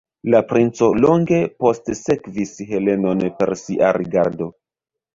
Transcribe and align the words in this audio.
La 0.35 0.39
princo 0.51 0.89
longe 1.01 1.41
postsekvis 1.65 2.57
Helenon 2.73 3.25
per 3.39 3.57
sia 3.65 3.97
rigardo. 4.03 4.53